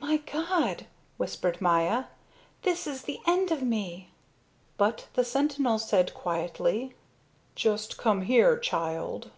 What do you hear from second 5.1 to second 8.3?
the sentinel said quietly: "Just come